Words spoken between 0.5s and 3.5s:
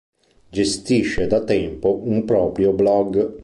Gestisce da tempo un proprio blog.